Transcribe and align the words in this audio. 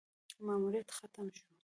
ماموریت 0.45 0.89
ختم 0.97 1.25
شو: 1.37 1.45